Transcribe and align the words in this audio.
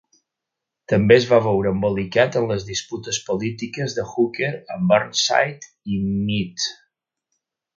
També 0.93 1.17
es 1.17 1.25
va 1.33 1.37
veure 1.47 1.73
embolicat 1.75 2.39
en 2.41 2.47
les 2.51 2.65
disputes 2.69 3.19
polítiques 3.27 3.97
de 3.99 4.07
Hooker 4.15 4.51
amb 4.77 4.91
Burnside 4.95 5.71
i 5.95 6.01
Meade. 6.09 6.73